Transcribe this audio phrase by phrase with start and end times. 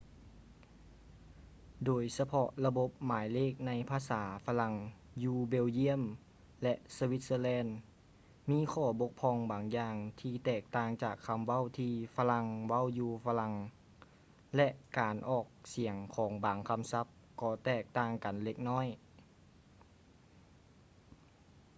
[1.85, 4.73] ໂດຍສະເພາະລະບົບໝາຍເລກໃນພາສາຝຣັ່ງ
[5.23, 6.01] ຢູ່ belgium
[6.63, 7.71] ແລະ switzerland
[8.49, 13.53] ມີຂໍ້ບົກຜ່ອງບາງຢ່າງທີ່ແຕກຕ່າງຈາກຄຳເວົ້າທີ່ຝຣັ່ງເວົ້າຢູ່ຝຣັ່ງ
[14.55, 14.67] ແລະ
[14.97, 17.05] ການອອກສຽງຂອງບາງຄຳສັບ
[17.41, 18.87] ກໍແຕກຕ່າງກັນເລັກນ້ອຍ